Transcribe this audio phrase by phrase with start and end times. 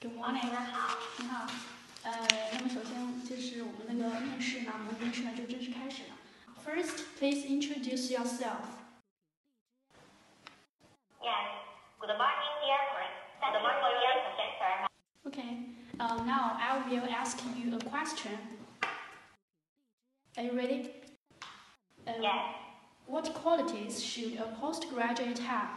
[0.00, 0.98] Good morning，大家好。
[1.18, 1.46] 你好。
[2.02, 2.12] 呃，
[2.52, 6.16] 那么首先就是我们那个面试呢，我们面试呢就正式开始了。
[6.64, 8.64] First, please introduce yourself.
[11.20, 11.48] Yes.
[11.98, 13.16] Good morning, dear friends.
[13.40, 14.86] Good morning, dear professor.
[15.26, 15.52] Okay.
[15.98, 18.38] Uh, now I will ask you a question.
[20.36, 20.90] Are you ready?
[22.06, 22.54] Uh, Yes.
[23.06, 25.68] What qualities should a postgraduate have?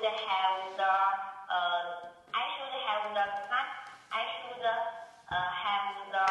[0.00, 0.92] Should have the
[1.52, 1.84] uh,
[2.32, 3.24] I should have the
[4.08, 4.80] I should uh,
[5.28, 6.26] have the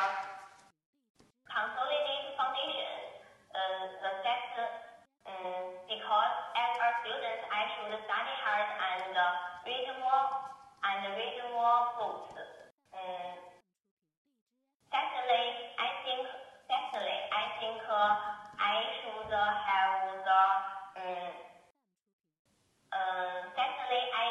[1.45, 2.97] consolidated foundation.
[3.53, 4.57] Uh, the fact,
[5.29, 9.25] um, because as a student, I should study hard and uh,
[9.61, 10.25] read more
[10.89, 12.25] and read more books.
[12.89, 13.37] Um,
[14.89, 16.25] I think
[16.65, 18.17] secondly, I think uh,
[18.57, 19.93] I should have
[20.25, 20.41] the
[20.97, 21.33] um,
[22.89, 24.25] uh, secondly, I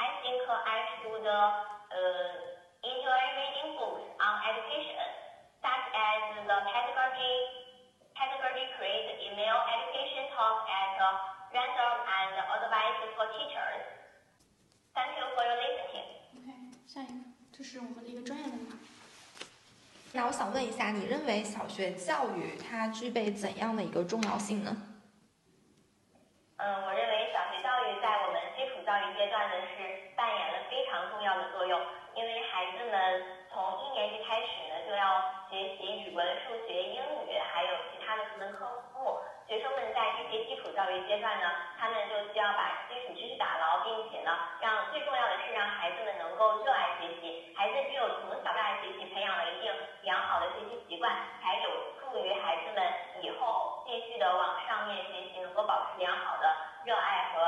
[0.00, 1.51] I think I should uh,
[2.83, 5.07] enjoy reading books on education,
[5.63, 7.35] such as the pedagogy
[8.13, 11.17] pedagogy create email education talk at uh,
[11.49, 13.83] random and advice for teachers.
[14.93, 16.07] Thank you for your listening.
[16.37, 16.49] OK，
[16.85, 17.13] 下一个，
[17.51, 18.75] 这是我们的一个专业问答。
[20.13, 24.77] 那我想问一下，你认为小学教育它具备怎样的一个重要性呢？
[35.50, 39.18] 学习语文、数学、英语，还有其他的各门科目。
[39.48, 47.54] 学生们在这些基础教育阶段呢，他们就需要把基础知识打牢，并且呢，让最重要的是让孩子们能够热爱学习。
[47.56, 57.40] 孩子只有从小热爱学习，培养了一定良好的学习习惯，才有助于孩子们以后继续的往上面学习，能够保持良好的热爱和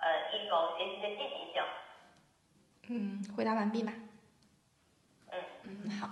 [0.00, 1.62] 呃一种学习的积极性。
[2.90, 3.92] 嗯，回答完毕吧。
[5.32, 6.08] 嗯嗯，好。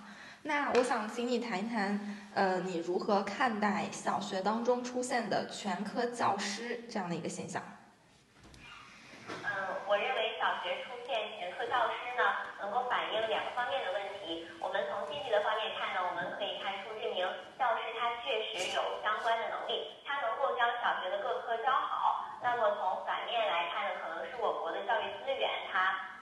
[0.46, 1.98] 那我想请你谈一谈，
[2.32, 7.60] 呃，你如何看待小学当中出现的全科教师这样的一个现象？
[9.26, 9.50] 嗯，
[9.90, 12.22] 我认为小学出现全科教师呢，
[12.62, 14.46] 能够反映两个方面的问题。
[14.62, 17.26] 我们从积极的方面看呢，我们可以看出这名
[17.58, 22.38] 教师他确实有相关的能力，他能够将小学的各科教好。
[22.38, 23.02] 那么从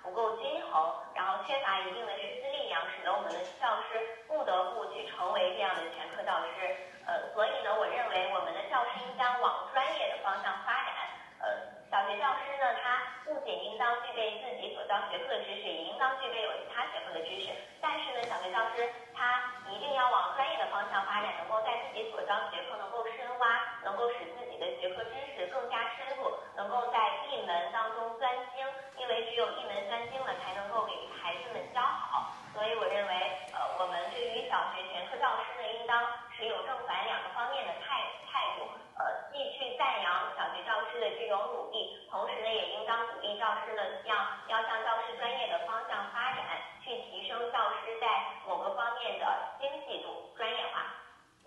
[0.03, 3.99] 不够均衡，然后缺乏一定的师资力量，使得我们的教师
[4.29, 6.77] 不得不去成为这样的全科教师。
[7.07, 10.93] 呃，所以呢，我认为我们的教师应当往专业的方向发展。
[11.41, 11.49] 呃，
[11.91, 17.53] 小学教师呢，他不仅应当具备自己所教学科的知识，也应当具备有其他学科的知识。
[17.81, 26.99] 但是呢，小学教师他一定要往专业的方向发展，能够在自己所教学科能够深挖，能够使自己的学科知识更加深入，能够在
[27.29, 28.65] 一门当中专精。
[28.97, 32.33] 因为只有一门专精了，才能够给孩子们教好。
[32.55, 33.12] 所以我认为，
[33.53, 35.98] 呃，我们对于小学全科教师呢，应当
[36.31, 38.70] 持有正反两个方面的态态度。
[38.94, 39.03] 呃，
[39.34, 44.14] 既去赞扬小学教师的这种努力，同时呢，也应当鼓励教师呢，向
[44.47, 46.47] 要向教师专业的方向发展，
[46.84, 48.06] 去提升教师在
[48.47, 49.26] 某个方面的
[49.59, 50.87] 精细度、专业化。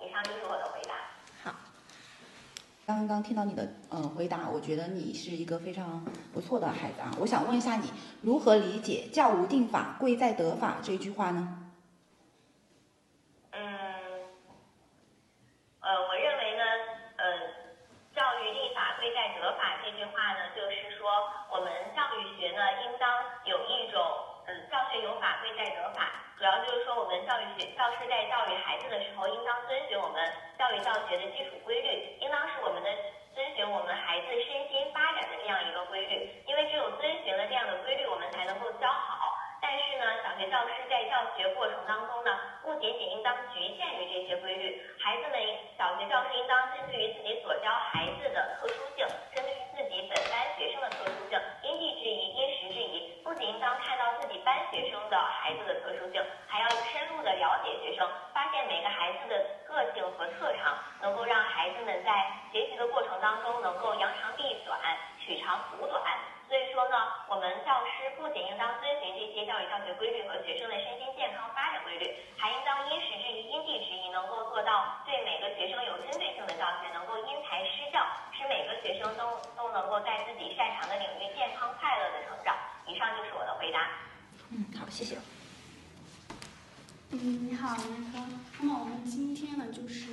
[0.04, 1.00] 以上就是我的回答。
[1.48, 1.56] 好，
[2.86, 6.04] 刚刚听到你的呃回答，我觉得你是一个非常
[6.34, 7.10] 不错的孩子啊。
[7.22, 7.90] 我想问一下你，
[8.22, 11.64] 如何理解“教无定法，贵在得法”这句话呢？
[13.52, 13.66] 嗯，
[15.80, 16.64] 呃，我认为呢，
[17.18, 17.26] 呃，
[18.14, 21.08] 教育立法贵在得法这句话呢，就是说
[21.48, 23.08] 我们教育学呢，应当
[23.46, 24.04] 有一种，
[24.46, 26.12] 嗯，教学有法，贵在得法。
[26.38, 30.20] 主要就是说，我们教育学教师在教育孩子的时候，应当遵循我们
[30.60, 32.92] 教育教学的基础规律，应当是我们的
[33.34, 36.36] 遵循我们孩子身心发展的这样一个规律。
[36.46, 39.40] 因为只有遵循了这样的规律，我们才能够教好。
[39.60, 45.40] 但是呢，小学教师在教学过程当中呢，不仅仅应当局限于这些规律，孩子们
[45.80, 56.18] 小学教师应当针对于自己所教孩子的特殊性，针对于自己本班学生的特殊性，因地制宜，因时制宜，不仅应当看到自己班学生的孩子的特殊性，
[56.50, 58.02] 还要深入的了解学生，
[58.34, 59.38] 发现每个孩子的
[59.70, 60.74] 个性和特长，
[61.06, 64.82] 能够让孩子们在学习的过程当中能够扬长避短，
[65.22, 66.02] 取长补短。
[66.50, 66.98] 所以说呢，
[67.30, 72.10] 我们教师不仅应当遵循这些教育教学规律和学生的身心健康发展规律，
[72.42, 78.02] 还应当因时制宜、因地制宜，能够做到对每个学生有针对性的教学，能够因材施教，
[78.34, 82.58] 使每个学生都都能够在自己擅长的领域健康快乐的成长。
[82.98, 83.92] 以上就是我的回答。
[84.50, 85.20] 嗯，好，谢谢。
[87.12, 88.18] 嗯，你好，严科。
[88.58, 90.08] 那么我们今天呢，就是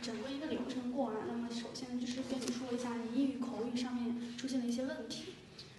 [0.00, 1.16] 整个一个流程过完。
[1.26, 5.34] 那么首先就是跟你说一下你英语口语上面出现的一些问题。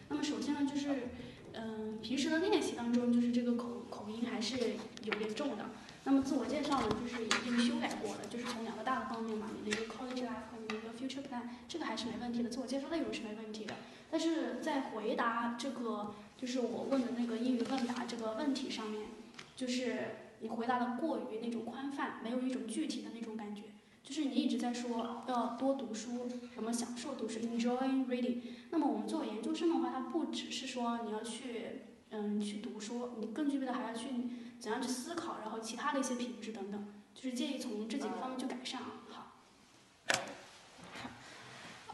[0.10, 1.08] 那么首先呢，就是
[1.54, 4.58] 嗯，平时的练习当中，就是这个口口音还是
[5.04, 5.64] 有点重的。
[6.04, 13.74] 那么自我介绍呢，就是已经修改过了，就是从两个大的方面嘛，你的一个 college life 和你的一个 future plan，这个还是没问题的，自我介绍内容是没问题的。
[14.12, 16.14] 但是在回答这个
[16.44, 19.04] 就是我问的那个英语问答这个问题上面，
[19.56, 20.08] 就是
[20.42, 23.62] 你回答的过于那种宽泛，没有一种具体的那种感觉。
[24.04, 28.42] 就是你一直在说要多读书，什么享受读书，enjoy reading。
[28.72, 34.10] 那么我们作为研究生的话，它不只是说你要去嗯去读书，你更具备的还要去
[34.60, 36.86] 怎样去思考，然后其他的一些品质等等。
[37.16, 38.92] 就是建议从这几个方面去改善啊。
[39.08, 39.32] 好。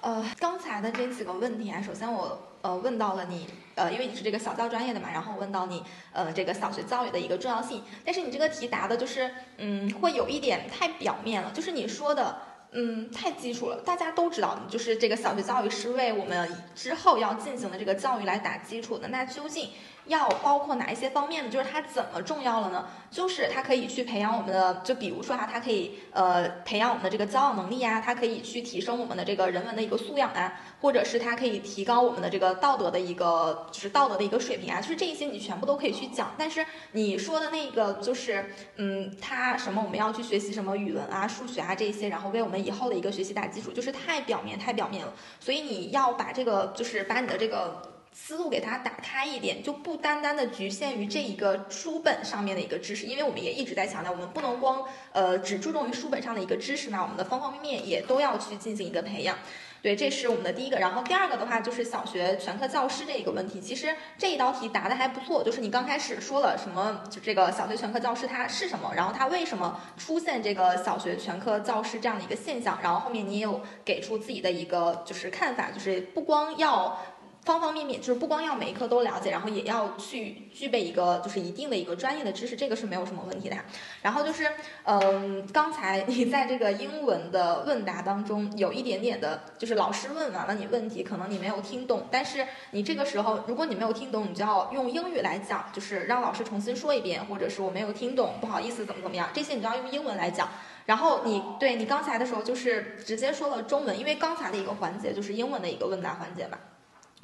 [0.02, 3.48] 呃，刚才的这几个问题啊，首先我呃问到了你，
[3.80, 5.82] 呃，因为你是这个小教专业的嘛，然后问到你
[6.12, 12.38] 呃这个小学教育的一个重要性，但是你这个题答的就是嗯会有一点太表面了，就是你说的
[12.74, 19.70] 嗯太基础了，大家都知道，就是这个小学教育是为我们之后要进行的这个教育来打基础的，那究竟？
[20.10, 21.50] 要包括哪一些方面呢？
[21.50, 22.88] 就是它怎么重要了呢？
[23.10, 36.34] 就是它可以去培养我们的，就比如说哈，它可以呃培养我们的这个交往能力呀，它可以去提升我们的这个人文的一个素养啊，或者是它可以提高我们的这个道德的一个就是道德的一个水平啊，就是这一些你全部都可以去讲。
[36.38, 45.14] 但是你说的那个就是嗯，它什么我们要去学习什么语文啊、数学啊这些，然后为我们以后的一个学习打基础，就是太表面太表面了。
[45.40, 47.99] 所以你要把这个就是把你的这个。
[48.22, 54.84] 思路给它打开一点，就不单单的局限于这一个书本上面的一个知识，因为我们也一直在强调，我们不能光
[55.14, 59.38] 呃只注重于书本上的一个知识嘛，我们的方方面面也都要去进行一个培养。
[59.82, 60.78] 对，这是我们的第一个。
[60.78, 77.02] 然后第二个的话就是小学全科教师这一个问题，其实这一道题答的还不错，就是你刚开始说了什么，就这个小学全科教师它是什么，然后它为什么出现这个小学全科教师这样的一个现象，然后后面你也有给出自己的一个就是看法，就是不光要。
[77.46, 83.56] 方方面面就是不光要每一科都了解，然后也要去具备一个就是一定的一个专业的知识，这个是没有什么问题的。
[84.02, 84.52] 然后就是，
[84.84, 100.48] 嗯，刚才你在这个英文的问答当中有一点点的，就是老师问完了你问题，可能你没有听懂，但是你这个时候如果你没有听懂，你就要用英语来讲，就是让老师重新说一遍，或者是我没有听懂，不好意思，怎么怎么样，这些你都要用英文来讲。
[100.86, 106.58] 然后你对你刚才的时候就是直接说了中文，因为刚才的一个环节就是英文的一个问答环节嘛。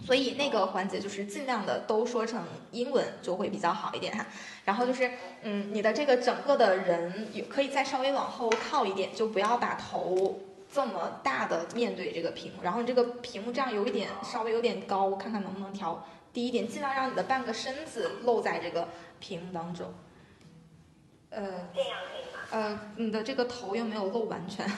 [0.04, 4.26] 所以那个环节就是尽量的都说成英文就会比较好一点哈，
[4.66, 5.10] 然后就是
[5.42, 18.90] 嗯，你的这个整个的人有可以再稍微往后靠一点，就不要把头这么大的面对这个屏幕，然后你这个屏幕这样有一点稍微有点高，看看能不能调低一点，尽量让你的半个身子露在这个
[19.20, 19.94] 屏幕当中。
[21.30, 22.40] 呃，这样可以吗？
[22.52, 24.70] 呃，你的这个头又没有露完全，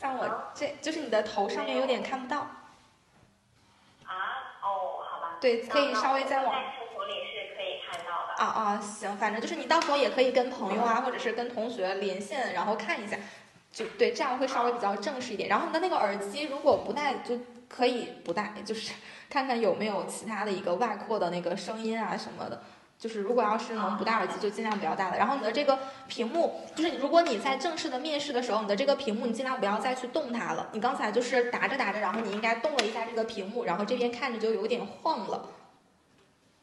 [0.00, 2.46] 像我这就是你的头上面有点看不到。
[5.44, 6.54] 对，可以稍微再往。
[6.54, 8.42] 里是可以看到的。
[8.42, 13.18] 啊啊，行，反正就是你到时候也可以跟朋友啊，或者是跟同学连线，然后看一下，
[13.70, 15.50] 就对，这样会稍微比较正式一点。
[15.50, 17.38] 然后你的那个耳机如果不戴，就
[17.68, 18.94] 可以不戴，就是
[19.28, 22.62] 看看有没有其他的一个外扩的那个声音啊什么的。
[23.04, 25.18] 就是如果要是能不戴耳机，就尽量不要戴了。
[25.18, 25.78] 然后你的这个
[26.08, 30.68] 屏幕，就是如果你在正式的面试的时候，你的这个屏幕你尽量不要再去动它了。
[30.72, 35.50] 你刚才就是答着答着，然后你应该动了一下这个屏幕，然后这边看着就有点晃了。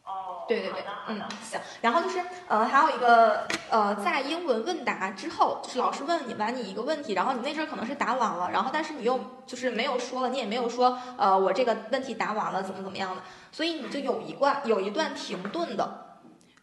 [0.03, 1.59] 哦，对对对，嗯，行。
[1.79, 16.07] 然后就是呃，还有一个呃，在英文问答之后，就是老师问你完你一个问题，然后你那阵可能是答完了，然后但是你又就是没有说了，你也没有说呃，我这个问题答完了怎么怎么样的，所以你就有一段有一段停顿的。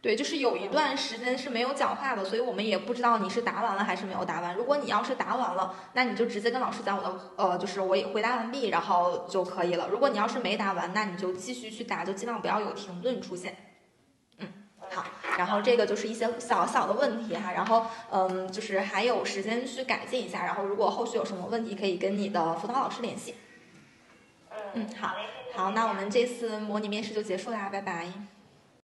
[0.01, 4.55] 对，就是有一段时间是没有讲话的，所以我们也不知道你是答完了还是没有答完。
[4.55, 9.89] 如果你要是答完了，那你就直接跟老师讲我的，呃，就是我回答完毕，然后就可以了。
[9.89, 13.57] 如果你要是没答完，那你就继续去答，就尽量不要有停顿出现。
[14.37, 14.47] 嗯，
[14.89, 15.03] 好，
[15.37, 20.45] 然后这个就是一些小小的问题哈，然后嗯，就是还有时间去改进一下。
[20.45, 23.35] 然后如果后续有什么问题，可以跟你的辅导老师联系。
[24.75, 25.13] 嗯，好，
[25.53, 28.07] 好，那我们这次模拟面试就结束啦，拜拜。